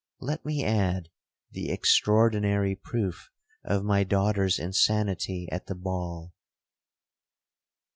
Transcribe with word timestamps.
Let 0.19 0.43
me 0.43 0.63
add 0.65 1.09
the 1.51 1.69
extraordinary 1.69 2.75
proof 2.75 3.29
of 3.63 3.83
my 3.83 4.03
daughter's 4.03 4.57
insanity 4.57 5.47
at 5.51 5.67
the 5.67 5.75
ball.' 5.75 6.33